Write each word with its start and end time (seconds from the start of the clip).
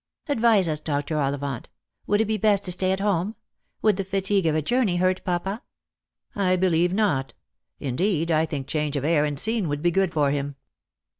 Advise 0.27 0.67
us, 0.67 0.79
Dr. 0.79 1.19
Ollivant. 1.19 1.69
Would 2.07 2.21
it 2.21 2.25
be 2.25 2.37
best 2.37 2.65
to 2.65 2.71
stay 2.71 2.91
at 2.91 2.99
home— 2.99 3.35
would 3.83 3.97
the 3.97 4.03
fatigue 4.03 4.47
of 4.47 4.55
a 4.55 4.61
journey 4.63 4.95
hurt 4.95 5.23
papa 5.23 5.61
P 6.33 6.39
""I 6.41 6.55
believe 6.55 6.91
not. 6.91 7.35
Indeed, 7.79 8.31
I 8.31 8.47
think 8.47 8.65
change 8.65 8.95
of 8.95 9.05
air 9.05 9.25
and 9.25 9.39
scene 9.39 9.67
would 9.67 9.83
be 9.83 9.91
good 9.91 10.11
for 10.11 10.31
him." 10.31 10.55